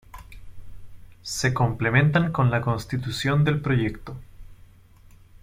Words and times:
Se 1.21 1.53
complementan 1.53 2.31
con 2.31 2.49
la 2.49 2.61
Constitución 2.61 3.43
del 3.45 3.61
proyecto 3.61 4.17